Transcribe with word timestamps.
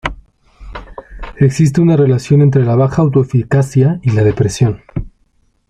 Existe 1.37 1.79
una 1.79 1.95
relación 1.95 2.41
entre 2.41 2.65
la 2.65 2.75
baja 2.75 3.03
autoeficacia 3.03 3.99
y 4.01 4.13
la 4.13 4.23
depresión. 4.23 4.81